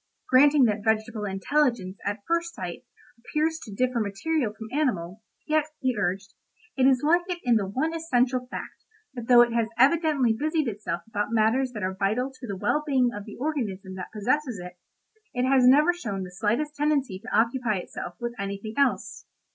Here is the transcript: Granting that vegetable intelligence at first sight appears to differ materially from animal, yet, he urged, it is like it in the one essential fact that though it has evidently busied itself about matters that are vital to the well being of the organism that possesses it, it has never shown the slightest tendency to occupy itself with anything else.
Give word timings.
Granting 0.31 0.63
that 0.65 0.83
vegetable 0.83 1.25
intelligence 1.25 1.99
at 2.03 2.23
first 2.27 2.55
sight 2.55 2.83
appears 3.19 3.59
to 3.59 3.71
differ 3.71 3.99
materially 3.99 4.51
from 4.57 4.67
animal, 4.73 5.21
yet, 5.45 5.65
he 5.79 5.95
urged, 5.95 6.33
it 6.75 6.87
is 6.87 7.03
like 7.03 7.21
it 7.29 7.37
in 7.43 7.55
the 7.55 7.67
one 7.67 7.93
essential 7.93 8.47
fact 8.47 8.83
that 9.13 9.27
though 9.27 9.43
it 9.43 9.53
has 9.53 9.67
evidently 9.77 10.33
busied 10.33 10.67
itself 10.67 11.03
about 11.05 11.31
matters 11.31 11.71
that 11.73 11.83
are 11.83 11.93
vital 11.93 12.31
to 12.33 12.47
the 12.47 12.57
well 12.57 12.83
being 12.83 13.13
of 13.13 13.25
the 13.25 13.37
organism 13.37 13.93
that 13.93 14.11
possesses 14.11 14.57
it, 14.59 14.79
it 15.35 15.47
has 15.47 15.67
never 15.67 15.93
shown 15.93 16.23
the 16.23 16.31
slightest 16.31 16.75
tendency 16.75 17.19
to 17.19 17.29
occupy 17.37 17.75
itself 17.77 18.15
with 18.19 18.33
anything 18.39 18.73
else. 18.77 19.27